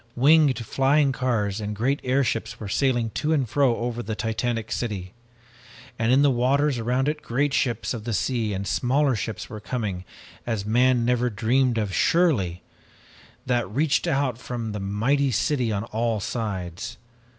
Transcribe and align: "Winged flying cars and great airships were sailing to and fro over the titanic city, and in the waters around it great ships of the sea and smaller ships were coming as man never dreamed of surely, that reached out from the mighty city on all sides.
"Winged 0.15 0.57
flying 0.65 1.11
cars 1.11 1.61
and 1.61 1.75
great 1.75 1.99
airships 2.03 2.59
were 2.59 2.67
sailing 2.67 3.11
to 3.11 3.33
and 3.33 3.47
fro 3.47 3.75
over 3.77 4.01
the 4.01 4.15
titanic 4.15 4.71
city, 4.71 5.13
and 5.99 6.11
in 6.11 6.23
the 6.23 6.31
waters 6.31 6.79
around 6.79 7.07
it 7.07 7.21
great 7.21 7.53
ships 7.53 7.93
of 7.93 8.03
the 8.03 8.11
sea 8.11 8.51
and 8.51 8.65
smaller 8.65 9.13
ships 9.15 9.47
were 9.47 9.59
coming 9.59 10.03
as 10.43 10.65
man 10.65 11.05
never 11.05 11.29
dreamed 11.29 11.77
of 11.77 11.93
surely, 11.93 12.63
that 13.45 13.69
reached 13.69 14.07
out 14.07 14.39
from 14.39 14.71
the 14.71 14.79
mighty 14.79 15.29
city 15.29 15.71
on 15.71 15.83
all 15.83 16.19
sides. 16.19 16.97